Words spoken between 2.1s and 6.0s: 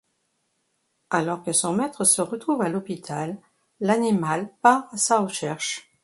retrouve à l'hôpital, l'animal part à sa recherche.